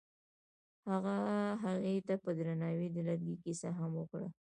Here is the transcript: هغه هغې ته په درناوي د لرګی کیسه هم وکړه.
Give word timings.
هغه 0.89 1.15
هغې 1.63 1.95
ته 2.07 2.13
په 2.23 2.29
درناوي 2.39 2.87
د 2.91 2.97
لرګی 3.07 3.35
کیسه 3.43 3.69
هم 3.77 3.91
وکړه. 3.99 4.27